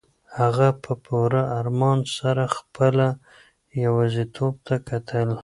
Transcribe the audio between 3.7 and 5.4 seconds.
یوازیتوب ته کتل.